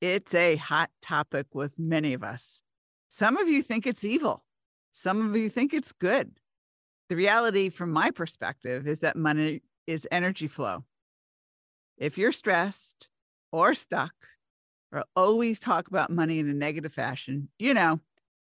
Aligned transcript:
It's 0.00 0.34
a 0.34 0.56
hot 0.56 0.90
topic 1.00 1.46
with 1.54 1.78
many 1.78 2.12
of 2.14 2.22
us. 2.22 2.60
Some 3.08 3.36
of 3.36 3.48
you 3.48 3.62
think 3.62 3.86
it's 3.86 4.04
evil, 4.04 4.44
some 4.92 5.28
of 5.28 5.36
you 5.36 5.48
think 5.48 5.72
it's 5.72 5.92
good. 5.92 6.32
The 7.08 7.16
reality, 7.16 7.68
from 7.68 7.90
my 7.90 8.10
perspective, 8.10 8.88
is 8.88 9.00
that 9.00 9.16
money 9.16 9.62
is 9.86 10.08
energy 10.10 10.48
flow. 10.48 10.84
If 11.98 12.18
you're 12.18 12.32
stressed 12.32 13.08
or 13.52 13.74
stuck 13.74 14.14
or 14.90 15.04
always 15.14 15.60
talk 15.60 15.88
about 15.88 16.10
money 16.10 16.38
in 16.38 16.48
a 16.48 16.54
negative 16.54 16.92
fashion, 16.92 17.48
you 17.58 17.74
know, 17.74 18.00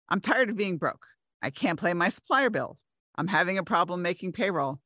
I'm 0.09 0.21
tired 0.21 0.51
of 0.51 0.57
being 0.57 0.79
broke. 0.79 1.07
I 1.43 1.51
can't 1.51 1.81
pay 1.81 1.95
my 1.95 2.09
supplier 2.09 2.51
bill. 2.51 2.79
I'm 3.17 3.29
having 3.29 3.59
a 3.59 3.65
problem 3.65 4.03
making 4.03 4.33
payroll. 4.33 4.81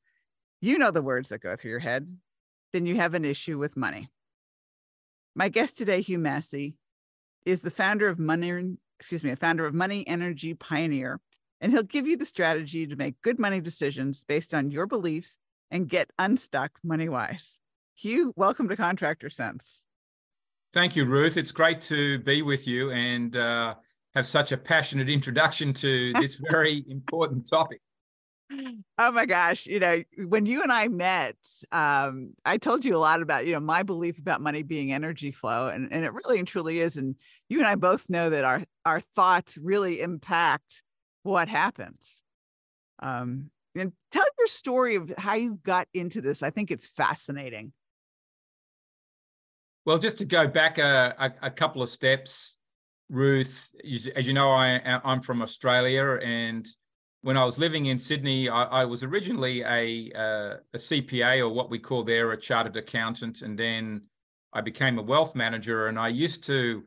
You 0.60 0.78
know 0.78 0.90
the 0.90 1.02
words 1.02 1.30
that 1.30 1.40
go 1.40 1.56
through 1.56 1.70
your 1.70 1.80
head. 1.80 2.16
Then 2.72 2.86
you 2.86 2.96
have 2.96 3.14
an 3.14 3.24
issue 3.24 3.58
with 3.58 3.76
money. 3.76 4.08
My 5.40 5.48
guest 5.48 5.78
today, 5.78 6.02
Hugh 6.02 6.18
Massie, 6.18 6.74
is 7.46 7.62
the 7.62 7.70
founder 7.70 8.08
of 8.08 8.18
Money, 8.18 8.76
excuse 8.98 9.24
me, 9.24 9.30
a 9.30 9.36
founder 9.36 9.64
of 9.64 9.72
Money 9.72 10.06
Energy 10.06 10.52
Pioneer, 10.52 11.18
and 11.62 11.72
he'll 11.72 11.82
give 11.82 12.06
you 12.06 12.18
the 12.18 12.26
strategy 12.26 12.86
to 12.86 12.94
make 12.94 13.22
good 13.22 13.38
money 13.38 13.58
decisions 13.58 14.22
based 14.28 14.52
on 14.52 14.70
your 14.70 14.86
beliefs 14.86 15.38
and 15.70 15.88
get 15.88 16.10
unstuck 16.18 16.72
money 16.84 17.08
wise. 17.08 17.58
Hugh, 17.96 18.34
welcome 18.36 18.68
to 18.68 18.76
Contractor 18.76 19.30
Cents. 19.30 19.80
Thank 20.74 20.94
you, 20.94 21.06
Ruth. 21.06 21.38
It's 21.38 21.52
great 21.52 21.80
to 21.80 22.18
be 22.18 22.42
with 22.42 22.66
you 22.66 22.90
and 22.90 23.34
uh, 23.34 23.76
have 24.14 24.26
such 24.28 24.52
a 24.52 24.58
passionate 24.58 25.08
introduction 25.08 25.72
to 25.72 26.12
this 26.20 26.38
very 26.50 26.84
important 26.86 27.48
topic 27.48 27.80
oh 28.98 29.12
my 29.12 29.26
gosh 29.26 29.66
you 29.66 29.78
know 29.78 30.02
when 30.26 30.44
you 30.44 30.62
and 30.62 30.72
i 30.72 30.88
met 30.88 31.36
um, 31.72 32.32
i 32.44 32.56
told 32.56 32.84
you 32.84 32.96
a 32.96 32.98
lot 32.98 33.22
about 33.22 33.46
you 33.46 33.52
know 33.52 33.60
my 33.60 33.82
belief 33.82 34.18
about 34.18 34.40
money 34.40 34.62
being 34.62 34.92
energy 34.92 35.30
flow 35.30 35.68
and, 35.68 35.92
and 35.92 36.04
it 36.04 36.12
really 36.12 36.38
and 36.38 36.48
truly 36.48 36.80
is 36.80 36.96
and 36.96 37.14
you 37.48 37.58
and 37.58 37.66
i 37.68 37.74
both 37.74 38.10
know 38.10 38.30
that 38.30 38.44
our 38.44 38.62
our 38.84 39.00
thoughts 39.14 39.56
really 39.56 40.00
impact 40.00 40.82
what 41.22 41.48
happens. 41.48 42.22
Um, 43.00 43.50
and 43.74 43.92
tell 44.12 44.24
your 44.38 44.46
story 44.46 44.96
of 44.96 45.12
how 45.16 45.34
you 45.34 45.58
got 45.62 45.86
into 45.94 46.20
this 46.20 46.42
i 46.42 46.50
think 46.50 46.70
it's 46.70 46.88
fascinating. 46.88 47.72
Well 49.86 49.98
just 49.98 50.18
to 50.18 50.24
go 50.24 50.46
back 50.46 50.78
a, 50.78 51.14
a, 51.18 51.46
a 51.46 51.50
couple 51.50 51.82
of 51.82 51.88
steps 51.88 52.56
ruth 53.08 53.70
as 54.14 54.26
you 54.26 54.32
know 54.32 54.50
i 54.50 55.00
i'm 55.02 55.20
from 55.20 55.42
australia 55.42 56.16
and 56.22 56.68
when 57.22 57.36
I 57.36 57.44
was 57.44 57.58
living 57.58 57.86
in 57.86 57.98
Sydney, 57.98 58.48
I, 58.48 58.64
I 58.64 58.84
was 58.84 59.02
originally 59.02 59.62
a, 59.62 60.10
uh, 60.14 60.56
a 60.74 60.78
CPA 60.78 61.40
or 61.40 61.50
what 61.50 61.70
we 61.70 61.78
call 61.78 62.02
there 62.02 62.32
a 62.32 62.36
chartered 62.36 62.76
accountant, 62.76 63.42
and 63.42 63.58
then 63.58 64.02
I 64.52 64.60
became 64.62 64.98
a 64.98 65.02
wealth 65.02 65.34
manager. 65.34 65.88
And 65.88 65.98
I 65.98 66.08
used 66.08 66.44
to 66.44 66.82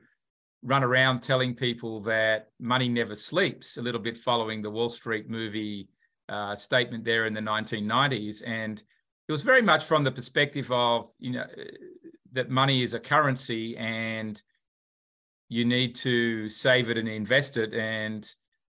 run 0.64 0.84
around 0.84 1.20
telling 1.20 1.53
people 1.53 2.00
that 2.02 2.48
money 2.59 2.90
never 2.90 3.16
sleeps, 3.16 3.78
a 3.78 3.81
little 3.81 4.02
bit 4.02 4.17
following 4.17 4.62
the 4.62 4.72
Wall 4.72 4.90
Street 4.90 5.30
movie 5.30 5.90
uh, 6.30 6.56
statement 6.56 7.03
there 7.03 7.25
in 7.25 7.34
the 7.34 7.42
1990s. 7.42 8.42
And 8.45 8.81
it 9.28 9.31
was 9.31 9.42
very 9.42 9.62
much 9.62 9.84
from 9.86 10.03
the 10.03 10.12
perspective 10.12 10.72
of 10.72 11.09
you 11.19 11.31
know 11.31 11.46
that 12.31 12.50
money 12.50 12.81
is 12.81 12.94
a 12.94 13.00
currency 13.00 13.78
and 13.78 14.41
you 15.50 15.66
need 15.66 15.94
to 15.94 16.50
save 16.50 16.90
it 16.90 16.97
and 16.97 17.07
invest 17.07 17.57
it 17.57 17.74
and 17.74 18.28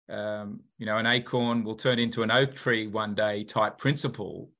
um, 0.08 0.60
you 0.78 0.86
know, 0.86 0.98
an 0.98 1.06
acorn 1.06 1.64
will 1.64 1.74
turn 1.74 1.98
into 1.98 2.22
an 2.22 2.30
oak 2.30 2.54
tree 2.54 2.86
one 2.86 3.14
day 3.14 3.44
type 3.44 3.78
principle. 3.78 4.50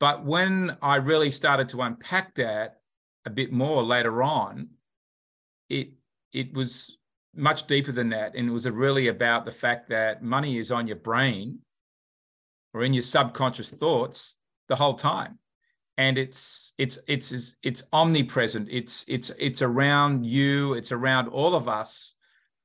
But 0.00 0.24
when 0.24 0.76
I 0.82 0.96
really 0.96 1.30
started 1.30 1.68
to 1.70 1.82
unpack 1.82 2.34
that 2.34 2.80
a 3.24 3.30
bit 3.30 3.52
more 3.52 3.82
later 3.82 4.22
on, 4.22 4.68
it 5.68 5.90
it 6.32 6.52
was 6.52 6.96
much 7.34 7.66
deeper 7.66 7.92
than 7.92 8.10
that, 8.10 8.34
and 8.34 8.48
it 8.48 8.52
was 8.52 8.68
really 8.68 9.08
about 9.08 9.44
the 9.44 9.50
fact 9.50 9.88
that 9.88 10.22
money 10.22 10.58
is 10.58 10.70
on 10.70 10.86
your 10.86 10.96
brain 10.96 11.60
or 12.72 12.84
in 12.84 12.92
your 12.92 13.02
subconscious 13.02 13.70
thoughts 13.70 14.36
the 14.68 14.76
whole 14.76 14.94
time, 14.94 15.38
and 15.96 16.18
it's 16.18 16.72
it's 16.78 16.98
it's 17.08 17.56
it's 17.62 17.82
omnipresent. 17.92 18.68
It's 18.70 19.04
it's 19.08 19.30
it's 19.38 19.62
around 19.62 20.26
you. 20.26 20.74
It's 20.74 20.92
around 20.92 21.28
all 21.28 21.54
of 21.54 21.68
us 21.68 22.14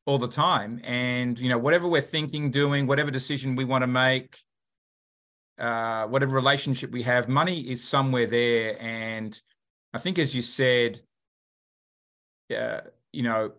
all 0.05 0.17
the 0.17 0.27
time. 0.27 0.81
And, 0.83 1.37
you 1.37 1.49
know, 1.49 1.57
whatever 1.57 1.87
we're 1.87 2.01
thinking, 2.01 2.51
doing, 2.51 2.87
whatever 2.87 3.11
decision 3.11 3.55
we 3.55 3.65
want 3.65 3.83
to 3.83 3.87
make, 3.87 4.37
uh, 5.59 6.05
whatever 6.07 6.33
relationship 6.33 6.91
we 6.91 7.03
have, 7.03 7.27
money 7.27 7.61
is 7.61 7.87
somewhere 7.87 8.27
there. 8.27 8.81
And 8.81 9.39
I 9.93 9.97
think, 9.97 10.17
as 10.19 10.33
you 10.33 10.41
said, 10.41 10.99
uh, 12.55 12.81
you 13.11 13.23
know, 13.23 13.51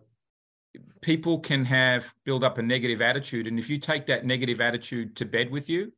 people 1.01 1.39
can 1.39 1.65
have 1.65 2.13
build 2.25 2.43
up 2.43 2.57
a 2.57 2.61
negative 2.61 3.01
attitude. 3.01 3.47
And 3.47 3.59
if 3.59 3.69
you 3.69 3.77
take 3.77 4.07
that 4.07 4.25
negative 4.25 4.61
attitude 4.61 5.15
to 5.17 5.25
bed 5.25 5.51
with 5.51 5.69
you, 5.69 5.93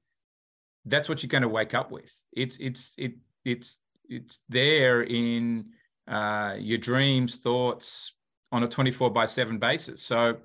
that's 0.86 1.08
what 1.08 1.24
you're 1.24 1.30
going 1.30 1.44
to 1.44 1.50
wake 1.50 1.74
up 1.74 1.92
with. 1.92 2.12
It's, 2.34 2.58
it's, 2.60 2.92
it, 2.98 3.14
it's, 3.46 3.80
it's 4.10 4.42
there 4.50 5.02
in 5.02 5.68
uh, 6.08 6.56
your 6.60 6.78
dreams, 6.78 7.38
thoughts, 7.38 8.14
on 8.54 8.64
a 8.64 8.68
24 8.68 9.10
by 9.10 9.26
7 9.26 9.58
basis. 9.58 10.02
So 10.02 10.38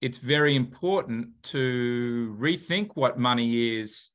it's 0.00 0.18
very 0.18 0.56
important 0.56 1.28
to 1.44 2.34
rethink 2.40 2.90
what 2.94 3.18
money 3.18 3.78
is 3.78 4.10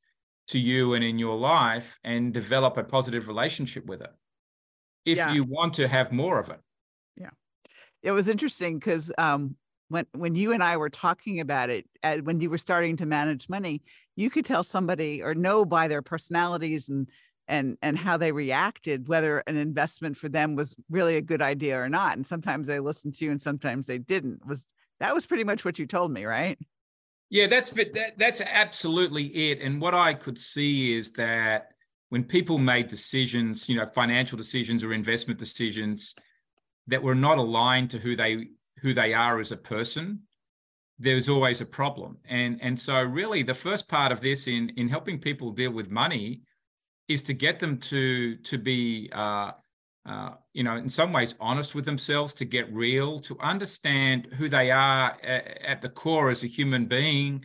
to 0.48 0.60
you 0.60 0.96
and 0.96 1.04
in 1.04 1.18
your 1.20 1.38
life 1.38 2.00
and 2.04 2.34
develop 2.34 2.78
a 2.78 2.84
positive 2.84 3.28
relationship 3.28 3.86
with 3.86 4.02
it 4.02 4.12
if 5.06 5.18
yeah. 5.18 5.32
you 5.32 5.44
want 5.44 5.76
to 5.76 5.88
have 5.88 6.12
more 6.12 6.40
of 6.40 6.50
it. 6.50 6.60
Yeah. 7.16 7.30
It 8.04 8.12
was 8.12 8.28
interesting 8.28 8.80
because 8.80 9.12
um, 9.18 9.56
when 9.90 10.06
when 10.14 10.36
you 10.36 10.52
and 10.52 10.64
I 10.64 10.78
were 10.78 10.90
talking 10.90 11.40
about 11.40 11.70
it, 11.70 11.86
uh, 12.04 12.18
when 12.18 12.40
you 12.40 12.50
were 12.50 12.58
starting 12.58 12.98
to 12.98 13.06
manage 13.06 13.48
money, 13.48 13.82
you 14.16 14.30
could 14.30 14.46
tell 14.46 14.64
somebody 14.64 15.22
or 15.22 15.36
know 15.36 15.66
by 15.66 15.88
their 15.88 16.02
personalities 16.02 16.90
and 16.90 17.08
and 17.52 17.78
and 17.82 17.98
how 17.98 18.18
they 18.18 18.32
reacted 18.32 19.08
whether 19.08 19.40
an 19.40 19.58
investment 19.58 20.18
for 20.18 20.30
them 20.30 20.56
was 20.56 20.74
really 20.90 21.18
a 21.18 21.22
good 21.22 21.42
idea 21.42 21.80
or 21.80 21.90
not 21.90 22.16
and 22.16 22.26
sometimes 22.26 22.66
they 22.66 22.80
listened 22.80 23.14
to 23.14 23.26
you 23.26 23.32
and 23.32 23.42
sometimes 23.42 23.86
they 23.86 24.00
didn't 24.00 24.44
was 24.48 24.64
that 25.00 25.14
was 25.14 25.26
pretty 25.26 25.44
much 25.44 25.66
what 25.66 25.78
you 25.78 25.86
told 25.86 26.12
me 26.12 26.26
right? 26.26 26.58
Yeah 27.30 27.48
that's 27.48 27.70
that, 27.70 28.14
that's 28.18 28.42
absolutely 28.42 29.26
it 29.26 29.62
and 29.62 29.80
what 29.80 29.94
i 29.94 30.14
could 30.14 30.38
see 30.38 30.96
is 30.96 31.12
that 31.14 31.74
when 32.10 32.24
people 32.24 32.58
made 32.58 32.88
decisions 32.88 33.70
you 33.70 33.76
know 33.76 33.86
financial 33.86 34.38
decisions 34.38 34.84
or 34.84 34.94
investment 34.94 35.40
decisions 35.40 36.16
that 36.88 37.04
were 37.04 37.16
not 37.16 37.38
aligned 37.38 37.92
to 37.92 38.00
who 38.00 38.16
they 38.16 38.48
who 38.82 38.94
they 38.94 39.14
are 39.14 39.40
as 39.40 39.52
a 39.52 39.58
person 39.58 40.22
there's 41.00 41.28
always 41.28 41.62
a 41.62 41.66
problem 41.66 42.18
and 42.30 42.60
and 42.62 42.80
so 42.80 43.02
really 43.02 43.44
the 43.44 43.54
first 43.54 43.90
part 43.90 44.12
of 44.12 44.22
this 44.22 44.48
in 44.48 44.70
in 44.78 44.88
helping 44.88 45.20
people 45.20 45.52
deal 45.52 45.72
with 45.72 45.90
money 45.92 46.42
is 47.14 47.22
to 47.24 47.34
get 47.34 47.60
them 47.60 47.78
to 47.78 48.36
to 48.38 48.58
be 48.58 49.10
uh, 49.14 49.52
uh, 50.06 50.32
you 50.54 50.64
know 50.64 50.76
in 50.76 50.90
some 50.90 51.12
ways 51.14 51.36
honest 51.40 51.76
with 51.76 51.86
themselves 51.86 52.34
to 52.36 52.46
get 52.46 52.72
real 52.74 53.20
to 53.20 53.38
understand 53.40 54.28
who 54.38 54.50
they 54.50 54.72
are 54.72 55.18
at, 55.24 55.62
at 55.64 55.82
the 55.82 55.90
core 55.90 56.30
as 56.30 56.44
a 56.44 56.48
human 56.48 56.86
being. 56.86 57.44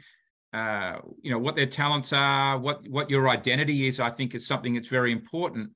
Uh, 0.53 0.99
you 1.21 1.31
know 1.31 1.39
what 1.39 1.55
their 1.55 1.67
talents 1.67 2.13
are 2.13 2.57
what 2.59 2.87
what 2.89 3.11
your 3.11 3.29
identity 3.29 3.87
is 3.89 4.01
i 4.01 4.09
think 4.09 4.35
is 4.35 4.47
something 4.47 4.75
that's 4.75 4.89
very 4.89 5.13
important. 5.13 5.71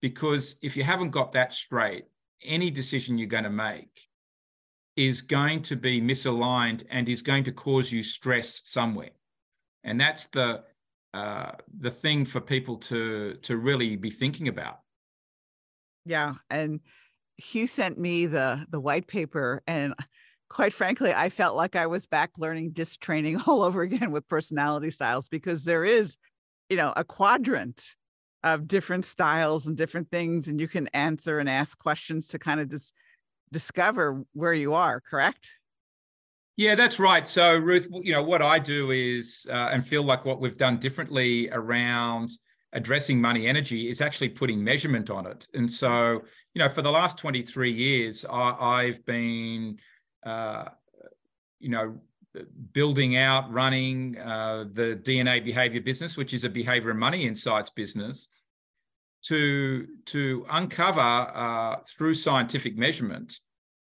Because 0.00 0.56
if 0.62 0.76
you 0.76 0.84
haven't 0.84 1.10
got 1.10 1.32
that 1.32 1.52
straight 1.52 2.04
any 2.44 2.70
decision 2.70 3.18
you're 3.18 3.26
going 3.26 3.44
to 3.44 3.50
make 3.50 4.08
is 4.96 5.22
going 5.22 5.62
to 5.62 5.76
be 5.76 6.00
misaligned 6.00 6.82
and 6.90 7.08
is 7.08 7.22
going 7.22 7.44
to 7.44 7.52
cause 7.52 7.92
you 7.92 8.02
stress 8.02 8.62
somewhere. 8.64 9.10
And 9.84 10.00
that's 10.00 10.26
the 10.26 10.64
uh, 11.14 11.52
the 11.78 11.90
thing 11.90 12.24
for 12.24 12.40
people 12.40 12.76
to 12.76 13.34
to 13.42 13.56
really 13.56 13.96
be 13.96 14.10
thinking 14.10 14.48
about. 14.48 14.80
Yeah, 16.04 16.34
and 16.50 16.80
Hugh 17.36 17.66
sent 17.66 17.98
me 17.98 18.26
the 18.26 18.66
the 18.70 18.80
white 18.80 19.06
paper, 19.06 19.62
and 19.66 19.94
quite 20.48 20.72
frankly, 20.72 21.12
I 21.12 21.30
felt 21.30 21.56
like 21.56 21.76
I 21.76 21.86
was 21.86 22.06
back 22.06 22.30
learning 22.38 22.70
disc 22.70 23.00
training 23.00 23.40
all 23.46 23.62
over 23.62 23.82
again 23.82 24.10
with 24.10 24.28
personality 24.28 24.90
styles 24.90 25.28
because 25.28 25.64
there 25.64 25.84
is, 25.84 26.16
you 26.68 26.76
know, 26.76 26.92
a 26.96 27.04
quadrant 27.04 27.82
of 28.44 28.68
different 28.68 29.04
styles 29.04 29.66
and 29.66 29.76
different 29.76 30.10
things, 30.10 30.48
and 30.48 30.60
you 30.60 30.68
can 30.68 30.88
answer 30.88 31.38
and 31.38 31.48
ask 31.48 31.78
questions 31.78 32.28
to 32.28 32.38
kind 32.38 32.60
of 32.60 32.70
just 32.70 32.92
discover 33.50 34.24
where 34.32 34.54
you 34.54 34.74
are. 34.74 35.00
Correct? 35.00 35.52
Yeah, 36.58 36.74
that's 36.74 36.98
right. 36.98 37.26
So, 37.28 37.56
Ruth, 37.56 37.86
you 38.02 38.12
know, 38.12 38.22
what 38.24 38.42
I 38.42 38.58
do 38.58 38.90
is, 38.90 39.46
uh, 39.48 39.68
and 39.70 39.86
feel 39.86 40.02
like 40.02 40.24
what 40.24 40.40
we've 40.40 40.56
done 40.56 40.78
differently 40.78 41.48
around 41.52 42.30
addressing 42.72 43.20
money 43.20 43.46
energy 43.46 43.88
is 43.88 44.00
actually 44.00 44.30
putting 44.30 44.62
measurement 44.64 45.08
on 45.08 45.24
it. 45.24 45.46
And 45.54 45.70
so, 45.70 46.20
you 46.54 46.58
know, 46.58 46.68
for 46.68 46.82
the 46.82 46.90
last 46.90 47.16
23 47.16 47.70
years, 47.70 48.26
I, 48.28 48.86
have 48.86 49.06
been, 49.06 49.78
uh, 50.26 50.64
you 51.60 51.68
know, 51.68 52.00
building 52.72 53.16
out, 53.16 53.52
running 53.52 54.18
uh, 54.18 54.64
the 54.72 55.00
DNA 55.00 55.44
behavior 55.44 55.80
business, 55.80 56.16
which 56.16 56.34
is 56.34 56.42
a 56.42 56.50
behavior 56.50 56.90
and 56.90 56.98
money 56.98 57.24
insights 57.24 57.70
business, 57.70 58.26
to 59.22 59.86
to 60.06 60.44
uncover 60.50 61.00
uh, 61.00 61.76
through 61.86 62.14
scientific 62.14 62.76
measurement 62.76 63.38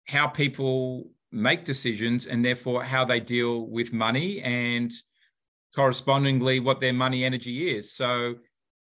how 0.07 0.27
people 0.27 1.11
make 1.31 1.65
decisions 1.65 2.27
and 2.27 2.45
therefore 2.45 2.83
how 2.83 3.05
they 3.05 3.21
deal 3.21 3.67
with 3.67 3.93
money 3.93 4.41
and 4.43 4.93
correspondingly 5.75 6.61
what 6.61 6.81
their 6.81 6.93
money 6.93 7.25
energy 7.25 7.77
is. 7.77 7.93
So 7.93 8.37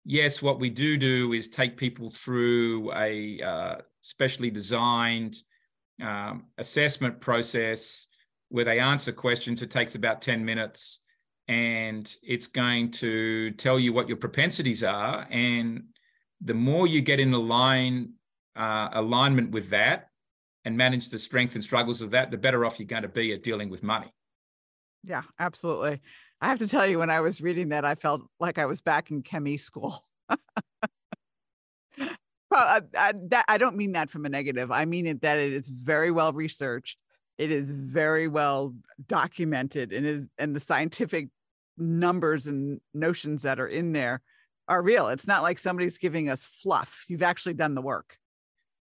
yes, 0.05 0.41
what 0.41 0.59
we 0.59 0.69
do 0.69 0.97
do 0.97 1.33
is 1.33 1.47
take 1.47 1.77
people 1.77 2.09
through 2.09 2.93
a 2.93 3.41
uh, 3.41 3.75
specially 4.01 4.51
designed 4.51 5.35
um, 6.01 6.45
assessment 6.57 7.19
process 7.19 8.07
where 8.49 8.65
they 8.65 8.79
answer 8.79 9.11
questions. 9.11 9.61
It 9.61 9.71
takes 9.71 9.95
about 9.95 10.21
10 10.21 10.45
minutes 10.45 11.01
and 11.47 12.13
it's 12.23 12.47
going 12.47 12.91
to 12.91 13.51
tell 13.51 13.79
you 13.79 13.93
what 13.93 14.07
your 14.07 14.17
propensities 14.17 14.83
are. 14.83 15.27
And 15.29 15.85
the 16.41 16.53
more 16.53 16.87
you 16.87 17.01
get 17.01 17.19
in 17.19 17.31
line, 17.31 18.13
uh, 18.55 18.89
alignment 18.93 19.51
with 19.51 19.69
that 19.71 20.09
and 20.65 20.75
manage 20.75 21.09
the 21.09 21.19
strength 21.19 21.55
and 21.55 21.63
struggles 21.63 22.01
of 22.01 22.11
that, 22.11 22.31
the 22.31 22.37
better 22.37 22.65
off 22.65 22.79
you're 22.79 22.87
going 22.87 23.03
to 23.03 23.07
be 23.07 23.31
at 23.33 23.43
dealing 23.43 23.69
with 23.69 23.83
money. 23.83 24.11
Yeah, 25.03 25.21
absolutely. 25.39 26.01
I 26.41 26.47
have 26.49 26.59
to 26.59 26.67
tell 26.67 26.85
you, 26.85 26.99
when 26.99 27.11
I 27.11 27.21
was 27.21 27.39
reading 27.39 27.69
that, 27.69 27.85
I 27.85 27.95
felt 27.95 28.23
like 28.39 28.57
I 28.57 28.65
was 28.65 28.81
back 28.81 29.11
in 29.11 29.21
chemie 29.21 29.57
school. 29.57 30.03
I, 32.51 32.81
I, 32.97 33.13
that, 33.29 33.45
I 33.47 33.57
don't 33.57 33.75
mean 33.75 33.93
that 33.93 34.09
from 34.09 34.25
a 34.25 34.29
negative. 34.29 34.71
I 34.71 34.85
mean 34.85 35.07
it 35.07 35.21
that 35.21 35.37
it 35.37 35.53
is 35.53 35.69
very 35.69 36.11
well 36.11 36.33
researched. 36.33 36.97
It 37.37 37.51
is 37.51 37.71
very 37.71 38.27
well 38.27 38.73
documented, 39.07 39.91
and 39.91 40.05
is 40.05 40.25
and 40.37 40.55
the 40.55 40.59
scientific 40.59 41.27
numbers 41.77 42.47
and 42.47 42.79
notions 42.93 43.41
that 43.41 43.59
are 43.59 43.67
in 43.67 43.91
there 43.91 44.21
are 44.67 44.81
real. 44.81 45.09
It's 45.09 45.27
not 45.27 45.43
like 45.43 45.59
somebody's 45.59 45.97
giving 45.97 46.29
us 46.29 46.45
fluff. 46.45 47.03
You've 47.07 47.23
actually 47.23 47.55
done 47.55 47.75
the 47.75 47.81
work. 47.81 48.17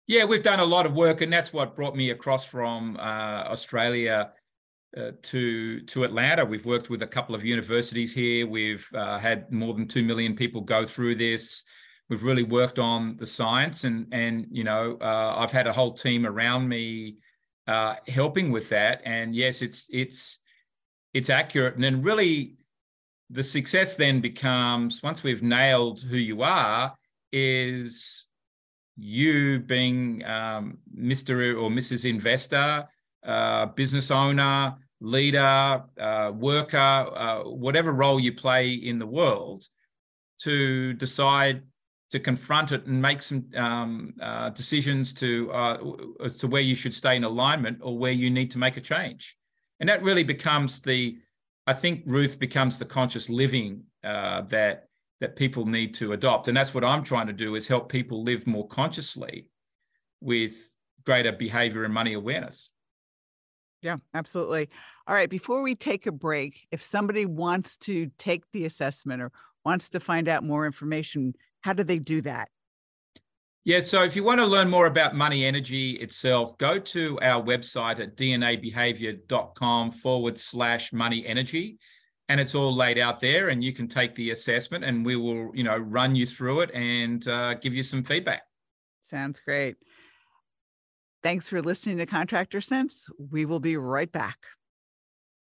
Yeah, 0.08 0.26
we've 0.26 0.44
done 0.44 0.60
a 0.60 0.66
lot 0.66 0.86
of 0.86 0.96
work, 0.96 1.22
and 1.22 1.34
that's 1.34 1.52
what 1.52 1.76
brought 1.76 1.96
me 1.96 2.12
across 2.12 2.46
from 2.46 2.96
uh, 2.98 3.50
Australia 3.50 4.32
uh, 4.96 5.12
to 5.24 5.82
to 5.82 6.04
Atlanta. 6.04 6.46
We've 6.46 6.66
worked 6.66 6.92
with 6.92 7.02
a 7.02 7.08
couple 7.08 7.34
of 7.34 7.44
universities 7.44 8.14
here. 8.14 8.46
We've 8.46 8.88
uh, 8.94 9.18
had 9.18 9.52
more 9.52 9.74
than 9.74 9.88
two 9.88 10.04
million 10.04 10.36
people 10.36 10.62
go 10.62 10.86
through 10.86 11.16
this. 11.16 11.64
We've 12.08 12.24
really 12.24 12.44
worked 12.44 12.78
on 12.78 13.18
the 13.18 13.26
science, 13.26 13.84
and 13.84 14.06
and 14.12 14.46
you 14.52 14.64
know 14.64 14.98
uh, 15.02 15.36
I've 15.38 15.52
had 15.52 15.66
a 15.66 15.74
whole 15.74 15.94
team 15.94 16.28
around 16.28 16.68
me 16.68 17.18
uh, 17.68 17.96
helping 18.08 18.52
with 18.52 18.70
that. 18.70 19.02
And 19.06 19.36
yes, 19.36 19.64
it's 19.64 19.88
it's 19.92 20.40
it's 21.16 21.32
accurate, 21.32 21.74
and 21.76 21.84
then 21.84 22.04
really 22.04 22.58
the 23.32 23.42
success 23.44 23.96
then 23.96 24.22
becomes 24.22 25.02
once 25.02 25.24
we've 25.24 25.42
nailed 25.42 26.00
who 26.00 26.18
you 26.18 26.44
are 26.44 26.96
is 27.32 28.25
you 28.98 29.60
being 29.60 30.24
um, 30.26 30.78
Mr. 30.98 31.54
or 31.60 31.70
Mrs. 31.70 32.10
Investor, 32.10 32.88
uh, 33.26 33.66
business 33.68 34.12
owner, 34.12 34.76
leader, 35.02 35.84
uh, 36.00 36.32
worker, 36.34 36.78
uh, 36.78 37.44
whatever 37.44 37.92
role 37.92 38.20
you 38.20 38.34
play 38.34 38.74
in 38.74 39.00
the 39.00 39.08
world, 39.08 39.64
to 40.42 40.94
decide 40.94 41.64
to 42.10 42.20
confront 42.20 42.72
it 42.72 42.86
and 42.86 43.02
make 43.02 43.22
some 43.22 43.46
um, 43.56 44.14
uh, 44.22 44.50
decisions 44.52 45.14
to 45.14 45.52
uh, 45.52 45.78
as 46.24 46.38
to 46.38 46.48
where 46.48 46.62
you 46.62 46.76
should 46.76 46.94
stay 46.94 47.16
in 47.16 47.24
alignment 47.24 47.80
or 47.82 47.98
where 47.98 48.12
you 48.12 48.30
need 48.30 48.52
to 48.52 48.58
make 48.58 48.78
a 48.78 48.82
change. 48.82 49.36
And 49.80 49.90
that 49.90 50.04
really 50.04 50.24
becomes 50.24 50.80
the, 50.80 51.18
I 51.68 51.74
think 51.74 52.04
Ruth 52.06 52.40
becomes 52.40 52.78
the 52.78 52.86
conscious 52.86 53.30
living 53.30 53.84
uh, 54.04 54.42
that 54.44 54.88
that 55.26 55.36
people 55.36 55.66
need 55.66 55.96
to 55.96 56.14
adopt. 56.14 56.48
And 56.48 56.56
that's 56.56 56.76
what 56.76 56.86
I'm 56.86 57.02
trying 57.02 57.26
to 57.26 57.34
do 57.34 57.56
is 57.56 57.68
help 57.68 57.92
people 57.92 58.22
live 58.22 58.46
more 58.46 58.68
consciously 58.68 59.48
with 60.22 60.54
greater 61.04 61.32
behavior 61.32 61.84
and 61.84 61.92
money 61.92 62.14
awareness. 62.14 62.70
Yeah, 63.82 63.98
absolutely. 64.14 64.70
All 65.08 65.16
right. 65.16 65.28
Before 65.28 65.64
we 65.64 65.74
take 65.74 66.06
a 66.06 66.12
break, 66.12 66.68
if 66.72 66.84
somebody 66.84 67.26
wants 67.26 67.76
to 67.78 68.12
take 68.20 68.44
the 68.54 68.66
assessment 68.66 69.20
or 69.20 69.32
wants 69.66 69.90
to 69.90 70.00
find 70.00 70.28
out 70.28 70.44
more 70.44 70.68
information, 70.68 71.34
how 71.62 71.74
do 71.74 71.84
they 71.84 71.98
do 71.98 72.22
that? 72.22 72.50
Yeah, 73.64 73.80
so 73.80 74.04
if 74.04 74.16
you 74.16 74.24
want 74.24 74.40
to 74.42 74.46
learn 74.46 74.70
more 74.70 74.86
about 74.86 75.16
money 75.16 75.44
energy 75.44 75.94
itself, 75.94 76.56
go 76.60 76.78
to 76.78 77.18
our 77.24 77.44
website 77.44 78.00
at 78.00 78.16
dnabehavior.com 78.16 79.90
forward 79.90 80.40
slash 80.40 80.94
money 80.94 81.26
energy 81.26 81.80
and 82.30 82.40
it's 82.40 82.56
all 82.56 82.76
laid 82.76 82.98
out 82.98 83.20
there 83.20 83.50
and 83.50 83.64
you 83.64 83.72
can 83.72 83.88
take 83.88 84.16
the 84.16 84.32
assessment 84.32 84.84
and 84.84 85.06
we 85.06 85.16
will 85.16 85.52
you 85.54 85.64
know 85.64 85.78
run 85.78 86.16
you 86.16 86.26
through 86.26 86.62
it 86.62 86.72
and 86.74 87.28
uh, 87.28 87.56
give 87.56 87.74
you 87.74 87.84
some 87.84 88.04
feedback. 88.04 88.44
Sounds 89.02 89.40
great. 89.40 89.76
Thanks 91.24 91.48
for 91.48 91.62
listening 91.62 91.98
to 91.98 92.06
contractor 92.06 92.62
cents. 92.62 93.10
We 93.32 93.46
will 93.46 93.60
be 93.60 93.78
right 93.78 94.12
back. 94.12 94.38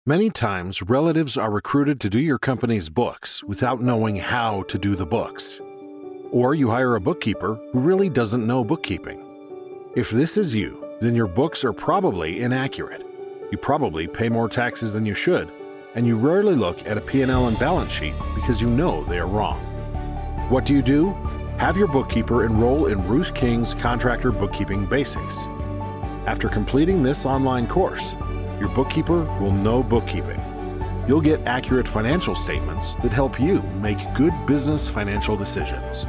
Many 0.06 0.30
times 0.30 0.82
relatives 0.82 1.38
are 1.38 1.52
recruited 1.52 2.00
to 2.02 2.10
do 2.10 2.20
your 2.20 2.40
company's 2.40 2.90
books 2.90 3.44
without 3.44 3.82
knowing 3.82 4.16
how 4.16 4.64
to 4.64 4.78
do 4.78 4.96
the 4.96 5.06
books. 5.06 5.60
Or 6.32 6.56
you 6.56 6.70
hire 6.70 6.96
a 6.96 7.02
bookkeeper 7.02 7.60
who 7.74 7.80
really 7.80 8.10
doesn't 8.10 8.48
know 8.48 8.64
bookkeeping. 8.64 9.24
If 9.96 10.10
this 10.10 10.38
is 10.38 10.56
you 10.56 10.84
then 11.00 11.16
your 11.16 11.28
books 11.28 11.64
are 11.64 11.74
probably 11.74 12.42
inaccurate. 12.42 13.06
You 13.52 13.58
probably 13.58 14.08
pay 14.08 14.30
more 14.30 14.50
taxes 14.50 14.94
than 14.94 15.06
you 15.06 15.14
should 15.14 15.52
and 15.96 16.06
you 16.06 16.18
rarely 16.18 16.56
look 16.56 16.86
at 16.86 16.98
a 16.98 17.02
P&L 17.02 17.48
and 17.48 17.60
balance 17.60 17.92
sheet 17.92 18.14
because 18.36 18.62
you 18.62 18.70
know 18.70 19.04
they 19.06 19.20
are 19.20 19.28
wrong. 19.28 19.60
What 20.50 20.66
do 20.66 20.74
you 20.74 20.82
do? 20.82 21.12
Have 21.58 21.76
your 21.76 21.88
bookkeeper 21.88 22.46
enroll 22.46 22.86
in 22.86 23.08
Ruth 23.08 23.34
King's 23.34 23.74
Contractor 23.74 24.32
Bookkeeping 24.32 24.86
Basics. 24.86 25.48
After 26.28 26.50
completing 26.50 27.02
this 27.02 27.26
online 27.26 27.68
course, 27.68 28.16
your 28.60 28.70
bookkeeper 28.70 29.24
will 29.40 29.52
know 29.52 29.82
bookkeeping. 29.82 30.42
You'll 31.08 31.22
get 31.22 31.48
accurate 31.48 31.88
financial 31.88 32.36
statements 32.36 32.96
that 32.98 33.14
help 33.14 33.40
you 33.40 33.62
make 33.82 33.98
good 34.14 34.34
business 34.46 34.88
financial 34.88 35.38
decisions. 35.38 36.06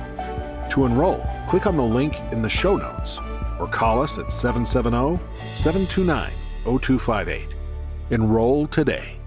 To 0.71 0.85
enroll, 0.85 1.25
click 1.49 1.67
on 1.67 1.77
the 1.77 1.83
link 1.83 2.21
in 2.33 2.43
the 2.43 2.49
show 2.49 2.77
notes 2.77 3.21
or 3.59 3.69
call 3.69 4.03
us 4.03 4.19
at 4.19 4.31
770 4.33 5.19
729 5.55 6.31
0258. 6.65 7.55
Enroll 8.11 8.67
today. 8.67 9.18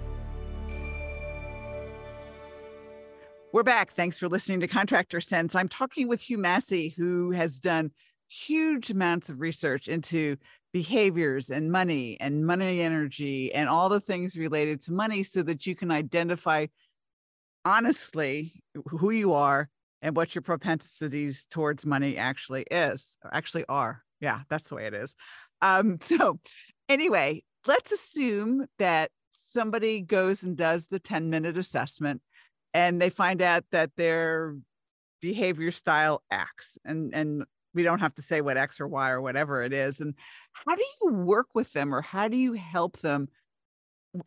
We're 3.52 3.62
back. 3.62 3.92
Thanks 3.92 4.18
for 4.18 4.30
listening 4.30 4.60
to 4.60 4.66
Contractor 4.66 5.20
Cents. 5.20 5.54
I'm 5.54 5.68
talking 5.68 6.08
with 6.08 6.22
Hugh 6.22 6.38
Massie, 6.38 6.94
who 6.96 7.32
has 7.32 7.58
done 7.58 7.90
huge 8.26 8.88
amounts 8.88 9.28
of 9.28 9.40
research 9.40 9.88
into 9.88 10.38
behaviors 10.72 11.50
and 11.50 11.70
money 11.70 12.16
and 12.18 12.46
money 12.46 12.80
energy 12.80 13.52
and 13.52 13.68
all 13.68 13.90
the 13.90 14.00
things 14.00 14.38
related 14.38 14.80
to 14.84 14.92
money 14.92 15.22
so 15.22 15.42
that 15.42 15.66
you 15.66 15.76
can 15.76 15.90
identify 15.90 16.64
honestly 17.66 18.62
who 18.86 19.10
you 19.10 19.34
are 19.34 19.68
and 20.00 20.16
what 20.16 20.34
your 20.34 20.40
propensities 20.40 21.46
towards 21.50 21.84
money 21.84 22.16
actually 22.16 22.64
is 22.70 23.18
actually 23.34 23.66
are. 23.68 24.02
Yeah, 24.18 24.40
that's 24.48 24.70
the 24.70 24.76
way 24.76 24.86
it 24.86 24.94
is. 24.94 25.14
Um, 25.60 25.98
so 26.02 26.40
anyway, 26.88 27.42
let's 27.66 27.92
assume 27.92 28.64
that 28.78 29.10
somebody 29.30 30.00
goes 30.00 30.42
and 30.42 30.56
does 30.56 30.86
the 30.86 30.98
10 30.98 31.28
minute 31.28 31.58
assessment 31.58 32.22
and 32.74 33.00
they 33.00 33.10
find 33.10 33.42
out 33.42 33.64
that 33.72 33.90
their 33.96 34.56
behavior 35.20 35.70
style 35.70 36.22
X 36.30 36.78
and 36.84 37.14
and 37.14 37.44
we 37.74 37.82
don't 37.82 38.00
have 38.00 38.14
to 38.14 38.22
say 38.22 38.40
what 38.40 38.56
X 38.56 38.80
or 38.80 38.88
Y 38.88 39.10
or 39.10 39.20
whatever 39.20 39.62
it 39.62 39.72
is. 39.72 40.00
And 40.00 40.14
how 40.52 40.76
do 40.76 40.84
you 41.00 41.12
work 41.12 41.54
with 41.54 41.72
them 41.72 41.94
or 41.94 42.02
how 42.02 42.28
do 42.28 42.36
you 42.36 42.52
help 42.52 42.98
them 42.98 43.28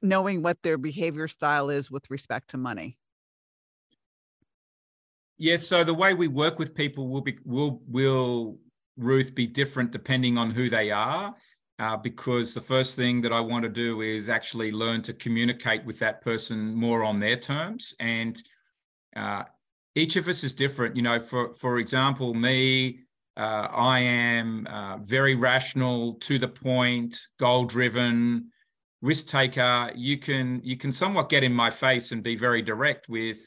knowing 0.01 0.41
what 0.41 0.61
their 0.63 0.77
behavior 0.77 1.27
style 1.27 1.69
is 1.69 1.91
with 1.91 2.09
respect 2.09 2.49
to 2.51 2.57
money? 2.57 2.97
Yeah, 5.37 5.57
so 5.57 5.83
the 5.83 5.93
way 5.93 6.13
we 6.13 6.27
work 6.27 6.59
with 6.59 6.73
people 6.73 7.09
will 7.09 7.21
be 7.21 7.37
will 7.43 7.81
will 7.87 8.57
Ruth 8.97 9.35
be 9.35 9.47
different 9.47 9.91
depending 9.91 10.37
on 10.37 10.51
who 10.51 10.69
they 10.69 10.91
are 10.91 11.35
uh, 11.79 11.97
because 11.97 12.53
the 12.53 12.61
first 12.61 12.95
thing 12.95 13.21
that 13.21 13.33
I 13.33 13.39
want 13.39 13.63
to 13.63 13.69
do 13.69 14.01
is 14.01 14.29
actually 14.29 14.71
learn 14.71 15.01
to 15.03 15.13
communicate 15.13 15.83
with 15.85 15.99
that 15.99 16.21
person 16.21 16.73
more 16.73 17.03
on 17.03 17.19
their 17.19 17.35
terms. 17.35 17.93
And 17.99 18.41
uh, 19.15 19.43
each 19.95 20.15
of 20.15 20.27
us 20.27 20.43
is 20.43 20.53
different. 20.53 20.95
You 20.95 21.01
know, 21.01 21.19
for 21.19 21.53
for 21.53 21.79
example, 21.79 22.33
me, 22.33 22.99
uh, 23.37 23.67
I 23.71 23.99
am 23.99 24.67
uh, 24.67 24.97
very 24.97 25.35
rational, 25.35 26.13
to 26.15 26.39
the 26.39 26.47
point, 26.47 27.17
goal 27.37 27.65
driven, 27.65 28.51
risk 29.01 29.27
taker, 29.27 29.91
you 29.95 30.17
can 30.17 30.61
you 30.63 30.77
can 30.77 30.91
somewhat 30.91 31.29
get 31.29 31.43
in 31.43 31.53
my 31.53 31.69
face 31.69 32.11
and 32.11 32.23
be 32.23 32.35
very 32.35 32.61
direct 32.61 33.07
with 33.07 33.37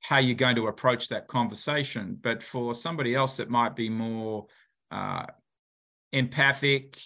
how 0.00 0.18
you're 0.18 0.34
going 0.34 0.56
to 0.56 0.66
approach 0.66 1.08
that 1.08 1.26
conversation. 1.26 2.18
But 2.20 2.42
for 2.42 2.74
somebody 2.74 3.14
else 3.14 3.36
that 3.38 3.50
might 3.50 3.76
be 3.76 3.88
more 3.88 4.46
uh, 4.90 5.26
empathic, 6.12 6.98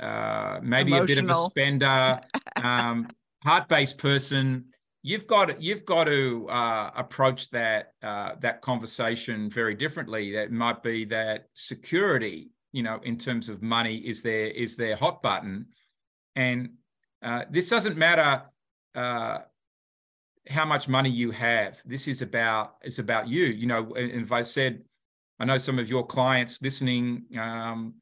uh, 0.00 0.60
maybe 0.62 0.92
Emotional. 0.92 1.04
a 1.04 1.06
bit 1.06 1.30
of 1.30 1.30
a 1.30 1.44
spender, 1.44 2.20
um, 2.64 3.08
heart-based 3.44 3.98
person, 3.98 4.64
you've 5.02 5.26
got 5.26 5.48
to, 5.48 5.56
you've 5.58 5.84
got 5.84 6.04
to 6.04 6.48
uh, 6.48 6.90
approach 6.96 7.50
that 7.50 7.92
uh, 8.02 8.32
that 8.40 8.60
conversation 8.62 9.50
very 9.50 9.74
differently. 9.74 10.32
That 10.32 10.52
might 10.52 10.82
be 10.82 11.04
that 11.06 11.46
security, 11.54 12.50
you 12.72 12.82
know, 12.82 13.00
in 13.02 13.18
terms 13.18 13.48
of 13.48 13.62
money, 13.62 13.96
is 13.96 14.22
their 14.22 14.46
is 14.46 14.76
their 14.76 14.96
hot 14.96 15.22
button, 15.22 15.66
and 16.36 16.70
uh, 17.22 17.44
this 17.50 17.68
doesn't 17.68 17.96
matter 17.96 18.42
uh, 18.94 19.38
how 20.48 20.64
much 20.64 20.88
money 20.88 21.10
you 21.10 21.30
have. 21.30 21.80
This 21.84 22.08
is 22.08 22.22
about 22.22 22.76
it's 22.82 22.98
about 22.98 23.28
you. 23.28 23.44
You 23.44 23.66
know, 23.66 23.94
and 23.94 24.22
if 24.22 24.32
I 24.32 24.42
said, 24.42 24.82
I 25.38 25.44
know 25.44 25.58
some 25.58 25.78
of 25.78 25.88
your 25.88 26.06
clients 26.06 26.60
listening. 26.62 27.24
Um, 27.38 27.94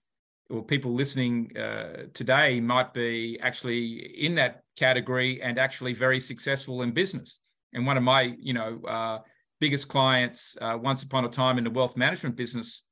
or 0.51 0.63
people 0.63 0.95
listening 0.95 1.57
uh, 1.57 2.05
today 2.15 2.61
might 2.61 2.95
be 2.95 3.39
actually 3.41 4.25
in 4.25 4.35
that 4.37 4.63
category 4.77 5.43
and 5.43 5.59
actually 5.59 5.93
very 5.93 6.21
successful 6.21 6.83
in 6.83 6.93
business. 6.93 7.41
And 7.75 7.87
one 7.87 7.97
of 7.97 8.03
my, 8.03 8.35
you 8.39 8.55
know, 8.55 8.81
uh, 8.87 9.19
biggest 9.61 9.89
clients 9.89 10.57
uh, 10.61 10.79
once 10.81 11.03
upon 11.03 11.25
a 11.25 11.29
time 11.29 11.59
in 11.59 11.65
the 11.65 11.71
wealth 11.71 11.97
management 11.97 12.37
business 12.37 12.85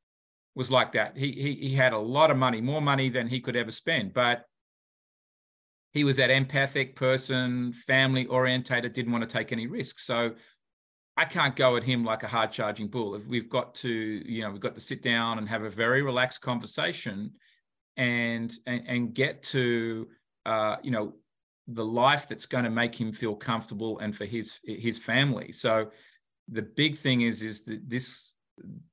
was 0.55 0.71
like 0.71 0.93
that. 0.93 1.17
He, 1.17 1.33
he 1.33 1.69
he 1.69 1.75
had 1.75 1.93
a 1.93 1.99
lot 1.99 2.31
of 2.31 2.37
money, 2.37 2.61
more 2.61 2.83
money 2.83 3.09
than 3.09 3.29
he 3.29 3.41
could 3.41 3.57
ever 3.57 3.71
spend, 3.71 4.13
but 4.13 4.45
he 5.93 6.05
was 6.05 6.17
that 6.17 6.31
empathic 6.31 6.95
person, 6.95 7.73
family 7.73 8.27
orientated, 8.27 8.93
didn't 8.93 9.13
want 9.13 9.27
to 9.27 9.39
take 9.39 9.51
any 9.51 9.67
risks. 9.67 10.05
So 10.05 10.33
I 11.17 11.25
can't 11.25 11.57
go 11.57 11.77
at 11.77 11.85
him 11.85 12.05
like 12.05 12.23
a 12.23 12.29
hard 12.29 12.53
charging 12.53 12.89
bull. 12.89 13.19
We've 13.27 13.49
got 13.49 13.75
to, 13.77 13.89
you 13.91 14.43
know, 14.43 14.51
we've 14.51 14.61
got 14.61 14.75
to 14.75 14.81
sit 14.81 15.03
down 15.03 15.39
and 15.39 15.49
have 15.49 15.63
a 15.63 15.71
very 15.71 16.03
relaxed 16.03 16.43
conversation 16.43 17.33
and 17.97 18.53
and, 18.67 18.83
and 18.87 19.15
get 19.15 19.43
to 19.43 20.09
uh, 20.45 20.77
you 20.83 20.91
know 20.91 21.15
the 21.69 21.85
life 21.85 22.29
that's 22.29 22.47
going 22.47 22.65
to 22.65 22.71
make 22.71 22.95
him 22.95 23.13
feel 23.13 23.35
comfortable 23.35 23.99
and 23.99 24.15
for 24.15 24.25
his 24.25 24.61
his 24.65 24.99
family. 24.99 25.53
So 25.53 25.91
the 26.49 26.63
big 26.63 26.97
thing 26.97 27.23
is 27.23 27.43
is 27.43 27.65
that 27.65 27.89
this 27.89 28.33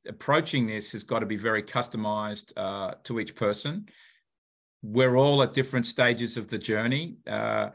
approaching 0.07 0.67
this 0.67 0.91
has 0.91 1.03
got 1.03 1.19
to 1.19 1.25
be 1.25 1.37
very 1.37 1.63
customized 1.63 2.51
uh, 2.57 2.95
to 3.03 3.19
each 3.19 3.35
person. 3.35 3.87
We're 4.81 5.15
all 5.15 5.41
at 5.43 5.53
different 5.53 5.85
stages 5.85 6.35
of 6.35 6.49
the 6.49 6.57
journey 6.57 7.15
uh, 7.25 7.69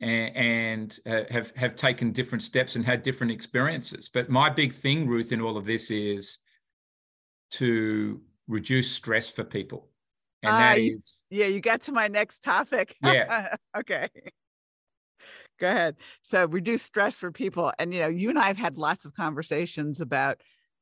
and, 0.00 0.36
and 0.36 0.98
uh, 1.04 1.30
have 1.30 1.54
have 1.56 1.74
taken 1.74 2.12
different 2.12 2.42
steps 2.42 2.76
and 2.76 2.84
had 2.84 3.02
different 3.02 3.32
experiences. 3.32 4.08
But 4.08 4.30
my 4.30 4.48
big 4.48 4.72
thing 4.72 5.06
ruth 5.06 5.32
in 5.32 5.40
all 5.40 5.56
of 5.56 5.64
this 5.64 5.90
is 5.90 6.38
to 7.52 8.20
reduce 8.48 8.90
stress 8.90 9.28
for 9.28 9.44
people 9.44 9.91
and 10.42 10.58
that 10.58 10.78
uh, 10.78 10.80
is 10.80 11.22
yeah 11.30 11.46
you 11.46 11.60
got 11.60 11.82
to 11.82 11.92
my 11.92 12.08
next 12.08 12.42
topic. 12.42 12.96
Yeah. 13.02 13.56
Okay. 13.76 14.08
Go 15.58 15.68
ahead. 15.68 15.96
So 16.22 16.46
reduce 16.46 16.82
stress 16.82 17.14
for 17.16 17.30
people 17.30 17.72
and 17.78 17.94
you 17.94 18.00
know 18.00 18.08
you 18.08 18.28
and 18.30 18.38
i 18.38 18.46
have 18.46 18.58
had 18.58 18.76
lots 18.76 19.04
of 19.04 19.14
conversations 19.14 20.00
about 20.00 20.40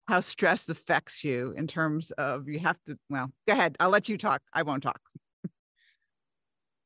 how 0.08 0.20
stress 0.20 0.68
affects 0.68 1.22
you 1.22 1.52
in 1.56 1.66
terms 1.66 2.10
of 2.12 2.48
you 2.48 2.58
have 2.58 2.78
to 2.86 2.98
well 3.08 3.30
go 3.46 3.52
ahead. 3.52 3.76
I'll 3.80 3.90
let 3.90 4.08
you 4.08 4.16
talk. 4.16 4.42
I 4.52 4.62
won't 4.62 4.82
talk. 4.82 5.00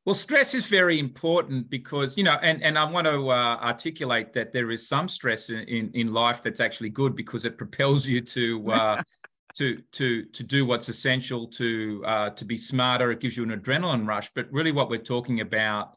Well 0.04 0.14
stress 0.14 0.52
is 0.52 0.66
very 0.66 0.98
important 0.98 1.70
because 1.70 2.18
you 2.18 2.24
know 2.24 2.36
and, 2.42 2.62
and 2.62 2.78
i 2.78 2.84
want 2.84 3.06
to 3.06 3.30
uh, 3.30 3.58
articulate 3.62 4.34
that 4.34 4.52
there 4.52 4.70
is 4.70 4.86
some 4.86 5.08
stress 5.08 5.48
in, 5.48 5.60
in, 5.60 5.90
in 5.94 6.12
life 6.12 6.42
that's 6.42 6.60
actually 6.60 6.90
good 6.90 7.16
because 7.16 7.46
it 7.46 7.56
propels 7.56 8.06
you 8.06 8.20
to 8.20 8.70
uh, 8.70 9.02
to 9.54 9.80
to 9.92 10.24
to 10.24 10.42
do 10.42 10.66
what's 10.66 10.88
essential 10.88 11.46
to 11.46 12.02
uh, 12.06 12.30
to 12.30 12.44
be 12.44 12.56
smarter. 12.56 13.10
It 13.10 13.20
gives 13.20 13.36
you 13.36 13.44
an 13.44 13.58
adrenaline 13.58 14.06
rush. 14.06 14.30
But 14.34 14.52
really, 14.52 14.72
what 14.72 14.90
we're 14.90 14.98
talking 14.98 15.40
about 15.40 15.96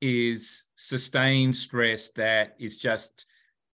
is 0.00 0.64
sustained 0.76 1.56
stress 1.56 2.10
that 2.10 2.54
is 2.58 2.78
just 2.78 3.26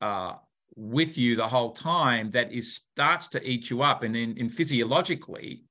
uh, 0.01 0.35
with 0.77 1.19
you 1.19 1.37
the 1.37 1.49
whole 1.49 1.73
time. 1.73 2.31
That 2.31 2.53
is 2.53 2.75
starts 2.77 3.29
to 3.29 3.43
eat 3.43 3.71
you 3.71 3.83
up, 3.83 4.03
and 4.03 4.15
then 4.15 4.35
in 4.37 4.49
physiologically, 4.49 5.65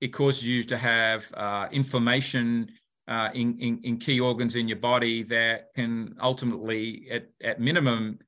it 0.00 0.08
causes 0.08 0.44
you 0.44 0.64
to 0.64 0.76
have 0.76 1.32
uh, 1.34 1.68
inflammation. 1.70 2.70
Uh, 3.08 3.28
in, 3.34 3.58
in, 3.58 3.80
in 3.82 3.96
key 3.96 4.20
organs 4.20 4.54
in 4.54 4.68
your 4.68 4.76
body 4.76 5.24
that 5.24 5.72
can 5.74 6.14
ultimately, 6.22 7.08
at, 7.10 7.28
at 7.42 7.60
minimum, 7.60 8.20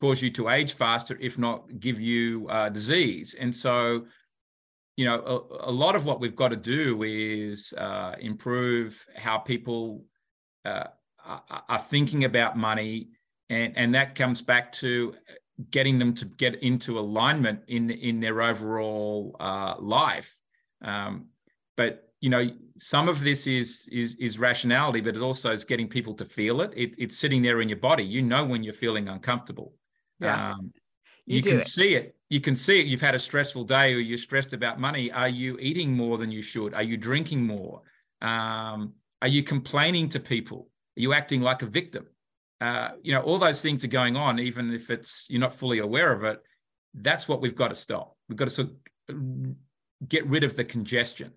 cause 0.00 0.22
you 0.22 0.30
to 0.30 0.48
age 0.48 0.72
faster, 0.74 1.16
if 1.20 1.38
not 1.38 1.80
give 1.80 2.00
you 2.00 2.48
uh, 2.48 2.68
disease. 2.68 3.34
And 3.38 3.54
so, 3.54 4.06
you 4.96 5.04
know, 5.04 5.20
a, 5.20 5.70
a, 5.70 5.72
lot 5.72 5.96
of 5.96 6.04
what 6.04 6.20
we've 6.20 6.36
got 6.36 6.48
to 6.48 6.56
do 6.56 7.02
is 7.02 7.72
uh, 7.76 8.14
improve 8.20 9.04
how 9.16 9.38
people 9.38 10.04
uh, 10.64 10.84
are, 11.68 11.78
thinking 11.80 12.24
about 12.24 12.56
money, 12.56 13.08
and 13.50 13.72
and 13.76 13.94
that 13.94 14.14
comes 14.14 14.42
back 14.42 14.72
to 14.72 15.14
getting 15.70 15.98
them 15.98 16.14
to 16.14 16.24
get 16.24 16.62
into 16.62 16.98
alignment 16.98 17.60
in 17.68 17.90
in 17.90 18.20
their 18.20 18.42
overall 18.42 19.36
uh, 19.40 19.74
life. 19.78 20.34
Um, 20.82 21.26
but 21.76 22.12
you 22.20 22.30
know, 22.30 22.48
some 22.76 23.08
of 23.08 23.20
this 23.20 23.46
is 23.46 23.88
is 23.90 24.16
is 24.16 24.38
rationality, 24.38 25.00
but 25.00 25.16
it 25.16 25.22
also 25.22 25.52
is 25.52 25.64
getting 25.64 25.88
people 25.88 26.14
to 26.14 26.24
feel 26.24 26.60
it. 26.60 26.72
it. 26.76 26.94
It's 26.98 27.18
sitting 27.18 27.42
there 27.42 27.60
in 27.60 27.68
your 27.68 27.78
body. 27.78 28.04
You 28.04 28.22
know 28.22 28.44
when 28.44 28.62
you're 28.62 28.74
feeling 28.74 29.08
uncomfortable. 29.08 29.74
Yeah. 30.24 30.52
Um, 30.52 30.72
you, 31.26 31.36
you 31.36 31.42
can 31.42 31.58
it. 31.58 31.66
see 31.66 31.94
it. 31.94 32.16
You 32.28 32.40
can 32.40 32.56
see 32.56 32.80
it. 32.80 32.86
You've 32.86 33.00
had 33.00 33.14
a 33.14 33.18
stressful 33.18 33.64
day 33.64 33.94
or 33.94 33.98
you're 33.98 34.18
stressed 34.18 34.52
about 34.52 34.80
money. 34.80 35.10
Are 35.12 35.28
you 35.28 35.56
eating 35.60 35.92
more 35.92 36.18
than 36.18 36.30
you 36.30 36.42
should? 36.42 36.74
Are 36.74 36.82
you 36.82 36.96
drinking 36.96 37.46
more? 37.46 37.82
Um, 38.20 38.94
are 39.22 39.28
you 39.28 39.42
complaining 39.42 40.08
to 40.10 40.20
people? 40.20 40.68
Are 40.96 41.00
you 41.00 41.12
acting 41.12 41.40
like 41.40 41.62
a 41.62 41.66
victim? 41.66 42.06
Uh, 42.60 42.90
you 43.02 43.12
know, 43.12 43.20
all 43.20 43.38
those 43.38 43.62
things 43.62 43.84
are 43.84 43.88
going 43.88 44.16
on, 44.16 44.38
even 44.38 44.72
if 44.72 44.90
it's 44.90 45.26
you're 45.28 45.40
not 45.40 45.54
fully 45.54 45.78
aware 45.78 46.12
of 46.12 46.24
it. 46.24 46.42
That's 46.94 47.28
what 47.28 47.40
we've 47.40 47.54
got 47.54 47.68
to 47.68 47.74
stop. 47.74 48.16
We've 48.28 48.38
got 48.38 48.46
to 48.46 48.50
sort 48.50 48.68
of 49.08 49.16
get 50.06 50.26
rid 50.26 50.44
of 50.44 50.56
the 50.56 50.64
congestion. 50.64 51.32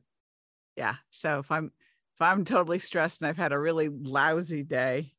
Yeah. 0.76 0.96
So 1.12 1.40
if 1.40 1.52
I'm 1.52 1.66
if 1.66 2.22
I'm 2.22 2.46
totally 2.46 2.80
stressed 2.80 3.22
and 3.22 3.28
I've 3.28 3.38
had 3.38 3.52
a 3.52 3.60
really 3.60 3.90
lousy 3.90 4.64
day, 4.64 5.14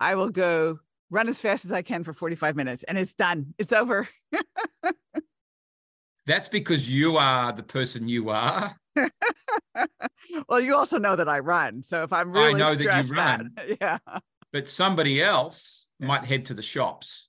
I 0.00 0.14
will 0.14 0.30
go 0.30 0.78
run 1.12 1.28
as 1.28 1.40
fast 1.40 1.64
as 1.66 1.70
I 1.70 1.82
can 1.82 2.02
for 2.02 2.12
45 2.12 2.56
minutes 2.56 2.82
and 2.84 2.98
it's 2.98 3.14
done. 3.14 3.54
It's 3.58 3.72
over. 3.72 4.08
That's 6.26 6.48
because 6.48 6.90
you 6.90 7.18
are 7.18 7.52
the 7.52 7.62
person 7.62 8.08
you 8.08 8.30
are. 8.30 8.74
well, 10.48 10.60
you 10.60 10.74
also 10.74 10.98
know 10.98 11.14
that 11.14 11.28
I 11.28 11.40
run. 11.40 11.82
So 11.82 12.02
if 12.02 12.12
I'm 12.12 12.32
really 12.32 12.54
I 12.54 12.58
know 12.58 12.74
that 12.74 13.06
you 13.06 13.14
run. 13.14 13.50
That, 13.56 13.76
yeah. 13.80 13.98
But 14.52 14.68
somebody 14.68 15.22
else 15.22 15.86
might 16.00 16.24
head 16.24 16.46
to 16.46 16.54
the 16.54 16.62
shops, 16.62 17.28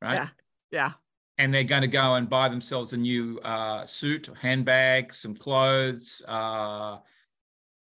right? 0.00 0.14
Yeah. 0.14 0.28
Yeah. 0.70 0.92
And 1.36 1.52
they're 1.52 1.64
going 1.64 1.82
to 1.82 1.88
go 1.88 2.14
and 2.14 2.28
buy 2.28 2.48
themselves 2.48 2.92
a 2.94 2.96
new 2.96 3.38
uh, 3.40 3.84
suit, 3.84 4.28
handbag, 4.40 5.12
some 5.12 5.34
clothes, 5.34 6.22
uh, 6.26 6.98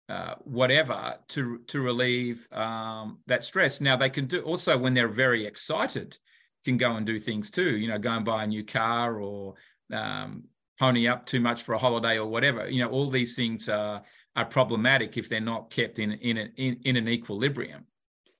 uh, 0.10 0.36
whatever 0.43 1.15
to 1.29 1.60
to 1.67 1.81
relieve 1.81 2.48
um, 2.51 3.19
that 3.27 3.43
stress. 3.43 3.81
Now 3.81 3.95
they 3.95 4.10
can 4.10 4.25
do 4.25 4.41
also 4.41 4.77
when 4.77 4.93
they're 4.93 5.07
very 5.07 5.45
excited, 5.45 6.17
can 6.65 6.77
go 6.77 6.95
and 6.95 7.05
do 7.05 7.19
things 7.19 7.50
too. 7.50 7.77
You 7.77 7.88
know, 7.88 7.98
go 7.98 8.12
and 8.12 8.25
buy 8.25 8.43
a 8.43 8.48
new 8.48 8.63
car 8.63 9.19
or 9.19 9.55
um, 9.91 10.43
pony 10.79 11.07
up 11.07 11.25
too 11.25 11.39
much 11.39 11.63
for 11.63 11.74
a 11.74 11.77
holiday 11.77 12.17
or 12.17 12.27
whatever. 12.27 12.69
You 12.69 12.83
know, 12.83 12.89
all 12.89 13.10
these 13.10 13.36
things 13.36 13.69
are 13.69 14.03
are 14.36 14.45
problematic 14.45 15.17
if 15.17 15.29
they're 15.29 15.39
not 15.39 15.69
kept 15.69 16.00
in 16.00 16.13
in 16.13 16.38
a, 16.38 16.50
in, 16.57 16.79
in 16.83 16.98
an 16.98 17.07
equilibrium. 17.07 17.86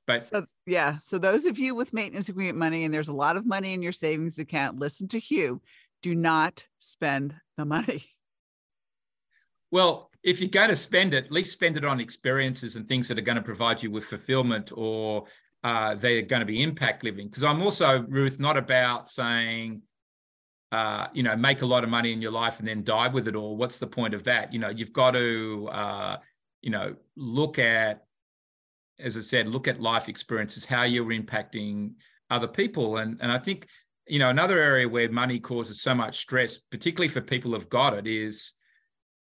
But 0.06 0.24
so, 0.24 0.44
yeah, 0.66 0.98
so 1.02 1.18
those 1.18 1.46
of 1.46 1.58
you 1.58 1.76
with 1.76 1.94
maintenance 1.94 2.28
agreement 2.28 2.58
money, 2.58 2.84
and 2.84 2.94
there's 2.94 3.08
a 3.08 3.14
lot 3.14 3.38
of 3.38 3.46
money 3.46 3.74
in 3.74 3.82
your 3.82 3.94
savings 3.94 4.38
account, 4.38 4.78
listen 4.78 5.08
to 5.10 5.20
Hugh. 5.20 5.62
Do 6.02 6.14
not 6.14 6.66
spend 6.80 7.36
the 7.56 7.64
money. 7.64 8.04
Well, 9.72 10.12
if 10.24 10.40
you're 10.40 10.50
going 10.50 10.70
to 10.70 10.76
spend 10.76 11.14
it, 11.14 11.26
at 11.26 11.32
least 11.32 11.52
spend 11.52 11.76
it 11.78 11.84
on 11.84 12.00
experiences 12.00 12.76
and 12.76 12.88
things 12.88 13.08
that 13.10 13.18
are 13.18 13.22
going 13.24 13.36
to 13.36 13.42
provide 13.42 13.84
you 13.84 13.92
with 13.92 14.06
fulfillment 14.06 14.72
or 14.74 15.26
uh, 15.64 15.96
they're 15.96 16.22
going 16.22 16.40
to 16.40 16.46
be 16.46 16.64
impact 16.64 17.04
living. 17.04 17.28
Because 17.28 17.44
I'm 17.44 17.62
also, 17.62 18.04
Ruth, 18.04 18.40
not 18.40 18.58
about 18.58 19.08
saying, 19.08 19.82
uh, 20.72 21.08
you 21.14 21.24
know, 21.24 21.36
make 21.36 21.62
a 21.62 21.66
lot 21.66 21.84
of 21.84 21.90
money 21.90 22.14
in 22.14 22.22
your 22.22 22.32
life 22.32 22.60
and 22.60 22.68
then 22.68 22.84
die 22.84 23.10
with 23.10 23.28
it 23.28 23.36
all. 23.36 23.58
What's 23.58 23.78
the 23.78 23.88
point 23.88 24.14
of 24.14 24.24
that? 24.24 24.54
You 24.54 24.60
know, 24.60 24.70
you've 24.70 24.94
got 24.94 25.12
to, 25.12 25.70
uh, 25.72 26.18
you 26.62 26.72
know, 26.72 26.96
look 27.16 27.60
at, 27.60 28.06
as 29.00 29.18
I 29.18 29.22
said, 29.22 29.48
look 29.50 29.68
at 29.68 29.82
life 29.82 30.08
experiences, 30.08 30.66
how 30.66 30.84
you're 30.84 31.06
impacting 31.06 31.94
other 32.30 32.48
people. 32.48 32.98
And, 32.98 33.20
and 33.22 33.32
I 33.32 33.38
think, 33.38 33.68
you 34.08 34.20
know, 34.20 34.30
another 34.30 34.60
area 34.60 34.88
where 34.88 35.10
money 35.12 35.40
causes 35.40 35.82
so 35.82 35.94
much 35.94 36.18
stress, 36.18 36.58
particularly 36.58 37.10
for 37.10 37.22
people 37.22 37.52
who've 37.52 37.70
got 37.70 37.94
it, 37.94 38.08
is 38.08 38.54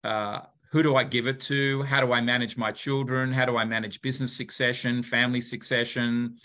uh, 0.05 0.41
who 0.73 0.83
do 0.83 0.97
I 0.97 1.05
give 1.05 1.27
it 1.27 1.39
to? 1.43 1.83
How 1.83 2.01
do 2.01 2.13
I 2.13 2.23
manage 2.23 2.57
my 2.57 2.73
children? 2.73 3.31
How 3.31 3.45
do 3.45 3.59
I 3.59 3.65
manage 3.65 4.01
business 4.01 4.35
succession, 4.35 5.03
family 5.03 5.43
succession? 5.43 6.39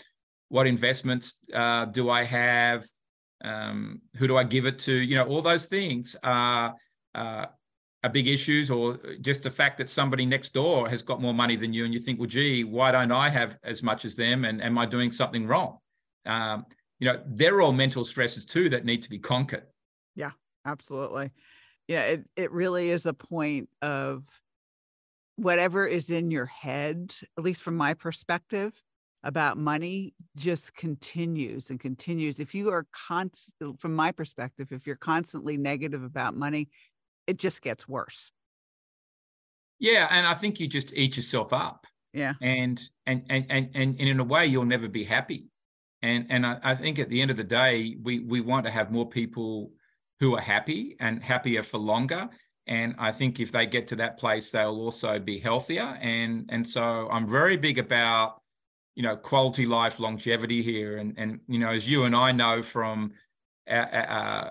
What 0.50 0.66
investments 0.66 1.38
uh, 1.54 1.86
do 1.86 2.10
I 2.10 2.24
have? 2.24 2.84
Um, 3.42 4.02
who 4.16 4.28
do 4.28 4.36
I 4.36 4.44
give 4.44 4.66
it 4.66 4.78
to? 4.80 4.92
You 4.92 5.14
know, 5.14 5.24
all 5.24 5.40
those 5.40 5.64
things 5.64 6.14
are, 6.22 6.74
uh, 7.14 7.46
are 8.04 8.10
big 8.10 8.28
issues, 8.28 8.70
or 8.70 8.98
just 9.22 9.42
the 9.42 9.50
fact 9.50 9.78
that 9.78 9.88
somebody 9.88 10.26
next 10.26 10.52
door 10.52 10.90
has 10.90 11.02
got 11.02 11.22
more 11.22 11.34
money 11.34 11.56
than 11.56 11.72
you, 11.72 11.86
and 11.86 11.94
you 11.94 12.00
think, 12.00 12.18
well, 12.18 12.28
gee, 12.28 12.64
why 12.64 12.92
don't 12.92 13.12
I 13.12 13.30
have 13.30 13.56
as 13.64 13.82
much 13.82 14.04
as 14.04 14.14
them? 14.14 14.44
And 14.44 14.62
am 14.62 14.76
I 14.76 14.84
doing 14.84 15.10
something 15.10 15.46
wrong? 15.46 15.78
Um, 16.26 16.66
you 16.98 17.10
know, 17.10 17.22
they're 17.26 17.62
all 17.62 17.72
mental 17.72 18.04
stresses 18.04 18.44
too 18.44 18.68
that 18.68 18.84
need 18.84 19.02
to 19.04 19.10
be 19.10 19.18
conquered. 19.18 19.64
Yeah, 20.14 20.32
absolutely. 20.66 21.30
Yeah, 21.88 22.02
it 22.02 22.24
it 22.36 22.52
really 22.52 22.90
is 22.90 23.06
a 23.06 23.14
point 23.14 23.68
of 23.82 24.24
whatever 25.36 25.86
is 25.86 26.10
in 26.10 26.30
your 26.30 26.46
head, 26.46 27.14
at 27.36 27.44
least 27.44 27.62
from 27.62 27.76
my 27.76 27.94
perspective, 27.94 28.72
about 29.22 29.56
money 29.56 30.14
just 30.36 30.74
continues 30.74 31.70
and 31.70 31.80
continues. 31.80 32.38
If 32.38 32.54
you 32.54 32.70
are 32.70 32.86
constant, 32.92 33.80
from 33.80 33.94
my 33.94 34.12
perspective, 34.12 34.68
if 34.70 34.86
you're 34.86 34.96
constantly 34.96 35.56
negative 35.56 36.02
about 36.02 36.36
money, 36.36 36.68
it 37.26 37.38
just 37.38 37.62
gets 37.62 37.88
worse. 37.88 38.30
Yeah, 39.78 40.08
and 40.10 40.26
I 40.26 40.34
think 40.34 40.60
you 40.60 40.68
just 40.68 40.92
eat 40.94 41.16
yourself 41.16 41.52
up. 41.52 41.86
Yeah. 42.12 42.34
And 42.42 42.80
and 43.06 43.24
and 43.30 43.46
and 43.48 43.70
and, 43.74 43.98
and 43.98 44.08
in 44.08 44.20
a 44.20 44.24
way, 44.24 44.46
you'll 44.46 44.64
never 44.64 44.88
be 44.88 45.04
happy. 45.04 45.46
And 46.02 46.26
and 46.30 46.46
I, 46.46 46.58
I 46.62 46.74
think 46.74 46.98
at 46.98 47.08
the 47.08 47.20
end 47.20 47.30
of 47.30 47.36
the 47.36 47.44
day, 47.44 47.96
we 48.02 48.20
we 48.20 48.40
want 48.40 48.66
to 48.66 48.70
have 48.70 48.90
more 48.90 49.08
people 49.08 49.72
who 50.20 50.36
are 50.36 50.40
happy 50.40 50.96
and 51.00 51.22
happier 51.22 51.62
for 51.62 51.78
longer. 51.78 52.28
And 52.66 52.94
I 52.98 53.12
think 53.12 53.40
if 53.40 53.50
they 53.50 53.66
get 53.66 53.86
to 53.88 53.96
that 53.96 54.18
place, 54.18 54.50
they'll 54.50 54.80
also 54.80 55.18
be 55.18 55.38
healthier. 55.38 55.98
And 56.00 56.46
and 56.50 56.68
so 56.68 57.08
I'm 57.10 57.26
very 57.26 57.56
big 57.56 57.78
about 57.78 58.42
you 58.98 59.04
know 59.04 59.16
quality 59.16 59.64
life 59.64 60.00
longevity 60.00 60.60
here 60.60 60.98
and 60.98 61.14
and 61.16 61.38
you 61.46 61.60
know 61.60 61.68
as 61.68 61.88
you 61.88 62.02
and 62.02 62.16
i 62.16 62.32
know 62.32 62.60
from 62.60 63.12
uh, 63.70 63.74
uh, 63.74 64.50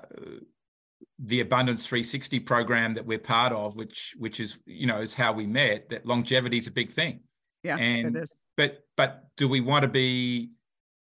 the 1.20 1.42
abundance 1.42 1.86
360 1.86 2.40
program 2.40 2.94
that 2.94 3.06
we're 3.06 3.20
part 3.20 3.52
of 3.52 3.76
which 3.76 4.16
which 4.18 4.40
is 4.40 4.58
you 4.66 4.88
know 4.88 5.02
is 5.02 5.14
how 5.14 5.34
we 5.34 5.46
met 5.46 5.90
that 5.90 6.06
longevity 6.06 6.58
is 6.58 6.68
a 6.68 6.72
big 6.72 6.94
thing 6.94 7.20
yeah 7.62 7.76
and 7.76 8.16
it 8.16 8.24
is. 8.24 8.34
but 8.56 8.86
but 8.96 9.26
do 9.36 9.50
we 9.50 9.60
want 9.60 9.82
to 9.82 9.90
be 9.90 10.50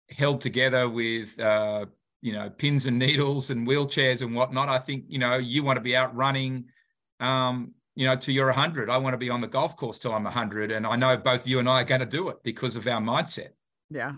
held 0.09 0.41
together 0.41 0.89
with 0.89 1.39
uh 1.39 1.86
you 2.21 2.33
know 2.33 2.50
pins 2.50 2.86
and 2.86 2.97
needles 2.97 3.50
and 3.50 3.67
wheelchairs 3.67 4.21
and 4.21 4.36
whatnot 4.36 4.69
i 4.69 4.77
think 4.77 5.05
you 5.07 5.19
know 5.19 5.36
you 5.36 5.63
want 5.63 5.77
to 5.77 5.81
be 5.81 5.95
out 5.95 6.15
running 6.15 6.65
um 7.19 7.74
you 7.97 8.05
know, 8.05 8.15
to 8.15 8.31
you're 8.31 8.45
100. 8.45 8.91
I 8.91 8.97
want 8.97 9.15
to 9.15 9.17
be 9.17 9.31
on 9.31 9.41
the 9.41 9.47
golf 9.47 9.75
course 9.75 9.97
till 9.97 10.13
I'm 10.13 10.24
100. 10.24 10.71
And 10.71 10.86
I 10.86 10.95
know 10.95 11.17
both 11.17 11.47
you 11.47 11.57
and 11.57 11.67
I 11.67 11.81
are 11.81 11.83
going 11.83 12.00
to 12.00 12.05
do 12.05 12.29
it 12.29 12.38
because 12.43 12.75
of 12.75 12.86
our 12.86 13.01
mindset. 13.01 13.50
Yeah. 13.89 14.13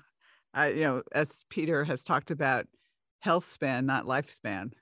Uh, 0.55 0.63
you 0.63 0.81
know, 0.81 1.01
as 1.13 1.45
Peter 1.49 1.85
has 1.85 2.03
talked 2.03 2.29
about, 2.29 2.67
health 3.21 3.45
span, 3.45 3.85
not 3.85 4.03
lifespan. 4.03 4.73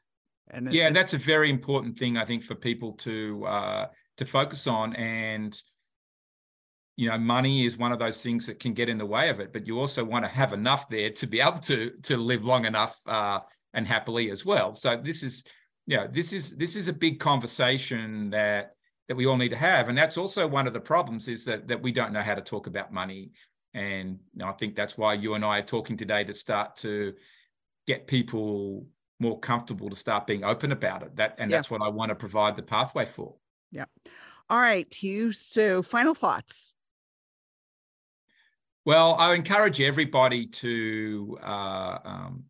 And 0.50 0.74
yeah, 0.74 0.90
that's 0.90 1.14
a 1.14 1.20
very 1.20 1.52
important 1.52 1.96
thing, 1.96 2.18
I 2.18 2.26
think, 2.26 2.42
for 2.42 2.56
people 2.56 2.94
to 2.94 3.46
uh, 3.46 3.86
to 4.18 4.26
focus 4.26 4.66
on. 4.66 4.96
And 4.96 5.56
you 6.98 7.08
know, 7.08 7.18
money 7.18 7.66
is 7.66 7.78
one 7.78 7.92
of 7.92 8.00
those 8.00 8.22
things 8.22 8.48
that 8.48 8.60
can 8.60 8.74
get 8.74 8.90
in 8.90 8.98
the 8.98 9.06
way 9.06 9.30
of 9.30 9.40
it. 9.40 9.54
But 9.54 9.68
you 9.68 9.80
also 9.80 10.04
want 10.04 10.26
to 10.26 10.30
have 10.30 10.52
enough 10.52 10.90
there 10.90 11.12
to 11.12 11.28
be 11.28 11.40
able 11.40 11.60
to 11.60 11.92
to 12.04 12.18
live 12.18 12.44
long 12.44 12.66
enough 12.66 13.00
uh, 13.06 13.40
and 13.74 13.88
happily 13.88 14.32
as 14.32 14.44
well. 14.44 14.74
So 14.74 14.98
this 14.98 15.22
is, 15.22 15.44
you 15.86 15.96
know, 15.98 16.08
this 16.08 16.34
is 16.34 16.58
this 16.58 16.76
is 16.76 16.88
a 16.88 16.94
big 16.94 17.20
conversation 17.20 18.32
that 18.32 18.72
that 19.08 19.16
we 19.16 19.28
all 19.28 19.38
need 19.38 19.50
to 19.50 19.58
have. 19.58 19.90
And 19.90 19.98
that's 19.98 20.18
also 20.18 20.48
one 20.48 20.66
of 20.66 20.74
the 20.74 20.80
problems 20.80 21.28
is 21.28 21.46
that 21.46 21.68
that 21.68 21.82
we 21.82 21.92
don't 21.92 22.14
know 22.14 22.24
how 22.24 22.34
to 22.34 22.42
talk 22.42 22.66
about 22.66 22.92
money. 22.92 23.32
And 23.76 24.20
you 24.34 24.40
know, 24.40 24.48
I 24.48 24.54
think 24.54 24.76
that's 24.76 24.98
why 24.98 25.14
you 25.14 25.36
and 25.36 25.46
I 25.46 25.60
are 25.60 25.64
talking 25.64 25.98
today 25.98 26.24
to 26.24 26.34
start 26.34 26.78
to 26.78 27.14
get 27.86 28.08
people 28.08 28.88
more 29.20 29.40
comfortable 29.40 29.90
to 29.90 29.96
start 29.96 30.26
being 30.26 30.44
open 30.44 30.72
about 30.72 31.04
it. 31.04 31.16
That 31.16 31.36
and 31.38 31.52
yeah. 31.52 31.58
that's 31.58 31.70
what 31.70 31.84
I 31.84 31.90
want 31.90 32.10
to 32.10 32.16
provide 32.16 32.56
the 32.56 32.64
pathway 32.64 33.06
for. 33.06 33.36
Yeah. 33.72 33.86
All 34.50 34.60
right, 34.60 34.92
Hugh. 34.92 35.32
So 35.32 35.84
final 35.84 36.16
thoughts. 36.16 36.74
Well, 38.88 39.18
I 39.20 39.34
encourage 39.34 39.82
everybody 39.82 40.46
to 40.46 41.38
uh, 41.44 41.98
um, 42.06 42.44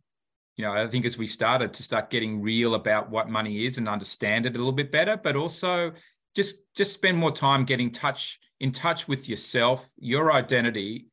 you 0.55 0.63
know, 0.63 0.71
I 0.71 0.85
think 0.85 1.03
as 1.05 1.17
we 1.17 1.25
started 1.25 1.73
to 1.73 1.81
start 1.81 2.11
getting 2.11 2.43
real 2.43 2.75
about 2.75 3.09
what 3.09 3.27
money 3.27 3.65
is 3.65 3.79
and 3.79 3.89
understand 3.89 4.45
it 4.45 4.53
a 4.53 4.59
little 4.59 4.71
bit 4.71 4.91
better, 4.91 5.17
but 5.17 5.35
also 5.35 5.93
just 6.35 6.57
just 6.75 6.93
spend 6.93 7.17
more 7.17 7.31
time 7.31 7.65
getting 7.65 7.89
touch 7.89 8.39
in 8.59 8.71
touch 8.71 9.07
with 9.07 9.27
yourself, 9.27 9.91
your 9.97 10.31
identity, 10.31 11.07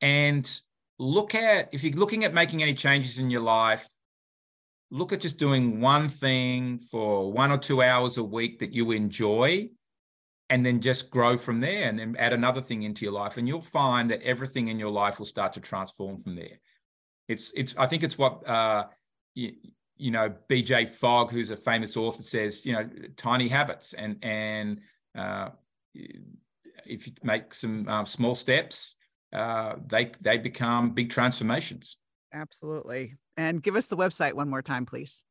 and 0.00 0.60
look 0.96 1.34
at 1.34 1.68
if 1.72 1.82
you're 1.82 1.94
looking 1.94 2.22
at 2.24 2.32
making 2.32 2.62
any 2.62 2.74
changes 2.74 3.18
in 3.18 3.30
your 3.30 3.42
life, 3.42 3.84
look 4.92 5.12
at 5.12 5.20
just 5.20 5.38
doing 5.38 5.80
one 5.80 6.08
thing 6.08 6.78
for 6.78 7.32
one 7.32 7.50
or 7.50 7.58
two 7.58 7.82
hours 7.82 8.16
a 8.16 8.22
week 8.22 8.60
that 8.60 8.72
you 8.72 8.92
enjoy 8.92 9.68
and 10.52 10.64
then 10.64 10.80
just 10.80 11.10
grow 11.10 11.36
from 11.36 11.60
there 11.60 11.88
and 11.88 11.98
then 11.98 12.14
add 12.18 12.32
another 12.32 12.60
thing 12.60 12.82
into 12.82 13.04
your 13.04 13.12
life 13.12 13.36
and 13.36 13.48
you'll 13.48 13.60
find 13.60 14.10
that 14.10 14.22
everything 14.22 14.68
in 14.68 14.78
your 14.78 14.90
life 14.90 15.18
will 15.18 15.26
start 15.26 15.52
to 15.52 15.60
transform 15.60 16.18
from 16.18 16.36
there 16.36 16.58
it's 17.28 17.52
it's 17.56 17.74
i 17.78 17.86
think 17.86 18.02
it's 18.02 18.18
what 18.18 18.46
uh 18.48 18.84
you, 19.34 19.52
you 19.96 20.10
know, 20.10 20.34
BJ 20.48 20.88
Fogg, 20.88 21.30
who's 21.30 21.50
a 21.50 21.56
famous 21.56 21.96
author, 21.96 22.22
says, 22.22 22.66
you 22.66 22.72
know, 22.72 22.88
tiny 23.16 23.48
habits, 23.48 23.92
and 23.92 24.16
and 24.22 24.80
uh, 25.16 25.50
if 25.94 27.06
you 27.06 27.12
make 27.22 27.54
some 27.54 27.88
uh, 27.88 28.04
small 28.04 28.34
steps, 28.34 28.96
uh, 29.32 29.74
they 29.86 30.12
they 30.20 30.38
become 30.38 30.90
big 30.90 31.10
transformations. 31.10 31.98
Absolutely. 32.32 33.14
And 33.36 33.62
give 33.62 33.76
us 33.76 33.86
the 33.86 33.96
website 33.96 34.34
one 34.34 34.48
more 34.48 34.62
time, 34.62 34.86
please. 34.86 35.22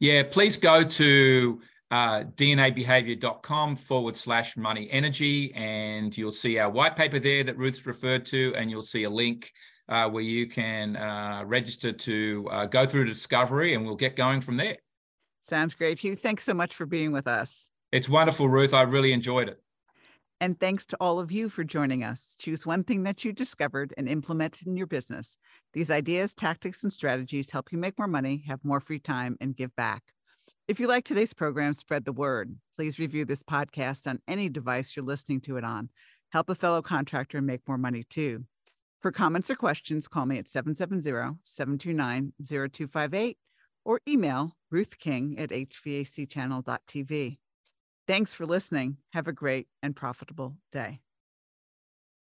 Yeah, 0.00 0.22
please 0.22 0.56
go 0.56 0.82
to 0.82 1.60
uh, 1.90 2.24
dnabehavior.com 2.34 3.76
forward 3.76 4.16
slash 4.16 4.56
money 4.56 4.88
energy, 4.90 5.52
and 5.54 6.16
you'll 6.16 6.32
see 6.32 6.58
our 6.58 6.70
white 6.70 6.96
paper 6.96 7.18
there 7.18 7.44
that 7.44 7.56
Ruth's 7.56 7.86
referred 7.86 8.26
to, 8.26 8.54
and 8.56 8.70
you'll 8.70 8.82
see 8.82 9.04
a 9.04 9.10
link 9.10 9.52
uh, 9.88 10.08
where 10.08 10.22
you 10.22 10.46
can 10.46 10.96
uh, 10.96 11.42
register 11.46 11.92
to 11.92 12.48
uh, 12.50 12.66
go 12.66 12.86
through 12.86 13.04
discovery 13.04 13.74
and 13.74 13.84
we'll 13.84 13.96
get 13.96 14.16
going 14.16 14.40
from 14.40 14.56
there. 14.56 14.76
Sounds 15.40 15.74
great. 15.74 15.98
Hugh, 15.98 16.16
thanks 16.16 16.44
so 16.44 16.54
much 16.54 16.74
for 16.74 16.86
being 16.86 17.12
with 17.12 17.28
us. 17.28 17.68
It's 17.92 18.08
wonderful, 18.08 18.48
Ruth. 18.48 18.74
I 18.74 18.82
really 18.82 19.12
enjoyed 19.12 19.48
it. 19.48 19.62
And 20.40 20.58
thanks 20.60 20.84
to 20.86 20.96
all 21.00 21.18
of 21.18 21.32
you 21.32 21.48
for 21.48 21.64
joining 21.64 22.04
us. 22.04 22.34
Choose 22.38 22.66
one 22.66 22.84
thing 22.84 23.04
that 23.04 23.24
you 23.24 23.32
discovered 23.32 23.94
and 23.96 24.08
implement 24.08 24.60
it 24.60 24.66
in 24.66 24.76
your 24.76 24.86
business. 24.86 25.36
These 25.72 25.90
ideas, 25.90 26.34
tactics, 26.34 26.82
and 26.82 26.92
strategies 26.92 27.50
help 27.50 27.72
you 27.72 27.78
make 27.78 27.96
more 27.96 28.08
money, 28.08 28.44
have 28.48 28.62
more 28.62 28.80
free 28.80 28.98
time, 28.98 29.38
and 29.40 29.56
give 29.56 29.74
back. 29.76 30.02
If 30.68 30.80
you 30.80 30.88
like 30.88 31.04
today's 31.04 31.32
program, 31.32 31.74
spread 31.74 32.04
the 32.04 32.12
word. 32.12 32.56
Please 32.74 32.98
review 32.98 33.24
this 33.24 33.44
podcast 33.44 34.08
on 34.08 34.18
any 34.26 34.48
device 34.48 34.96
you're 34.96 35.04
listening 35.04 35.40
to 35.42 35.56
it 35.56 35.62
on. 35.62 35.90
Help 36.32 36.50
a 36.50 36.56
fellow 36.56 36.82
contractor 36.82 37.40
make 37.40 37.60
more 37.68 37.78
money 37.78 38.02
too. 38.02 38.44
For 39.00 39.12
comments 39.12 39.48
or 39.48 39.54
questions, 39.54 40.08
call 40.08 40.26
me 40.26 40.38
at 40.38 40.48
770 40.48 41.38
729 41.44 42.32
0258 42.42 43.38
or 43.84 44.00
email 44.08 44.56
ruthking 44.74 45.40
at 45.40 45.50
hvacchannel.tv. 45.50 47.38
Thanks 48.08 48.34
for 48.34 48.44
listening. 48.44 48.96
Have 49.12 49.28
a 49.28 49.32
great 49.32 49.68
and 49.84 49.94
profitable 49.94 50.56
day. 50.72 50.98